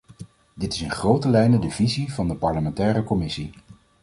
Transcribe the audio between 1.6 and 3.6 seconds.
de visie van de parlementaire commissie.